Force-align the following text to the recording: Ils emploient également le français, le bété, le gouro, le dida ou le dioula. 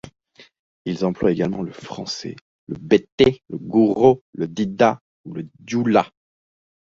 Ils 0.85 1.05
emploient 1.05 1.29
également 1.31 1.61
le 1.61 1.71
français, 1.71 2.35
le 2.65 2.75
bété, 2.75 3.43
le 3.49 3.59
gouro, 3.59 4.23
le 4.33 4.47
dida 4.47 4.99
ou 5.25 5.35
le 5.35 5.47
dioula. 5.59 6.09